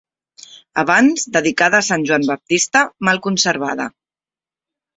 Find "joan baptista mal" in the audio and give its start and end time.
2.11-3.23